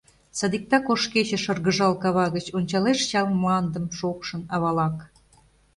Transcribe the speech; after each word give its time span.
Садиктак 0.37 0.85
ош 0.93 1.01
кече, 1.13 1.37
шыргыжал 1.43 1.93
кава 2.03 2.25
гыч, 2.35 2.45
Ончалеш 2.57 2.99
чал 3.09 3.27
мландым 3.39 3.85
шокшын, 3.97 4.41
авалак. 4.53 4.95